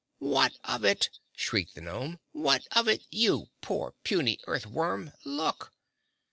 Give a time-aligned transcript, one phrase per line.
[0.17, 2.19] "What of it?" shrieked the gnome.
[2.31, 5.11] "What of it, you poor, puny earth worm!
[5.25, 5.73] Look!"